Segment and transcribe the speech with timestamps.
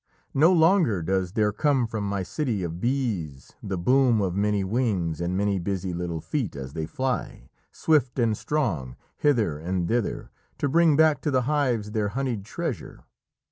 [0.33, 5.21] No longer does there come from my city of bees the boom of many wings
[5.21, 10.67] and many busy little feet as they fly, swift and strong, hither and thither, to
[10.67, 13.03] bring back to the hives their honeyed treasure.